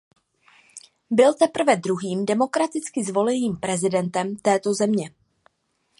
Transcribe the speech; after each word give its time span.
Byl 1.09 1.33
teprve 1.33 1.75
druhým 1.75 2.25
demokraticky 2.25 3.03
zvoleným 3.03 3.57
prezidentem 3.57 4.35
této 4.35 4.73
země. 4.73 5.11